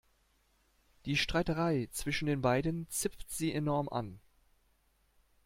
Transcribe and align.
Die 1.05 1.15
Streiterei 1.15 1.87
zwischen 1.91 2.25
den 2.25 2.41
beiden 2.41 2.89
zipft 2.89 3.29
sie 3.29 3.53
enorm 3.53 3.87
an. 3.87 4.19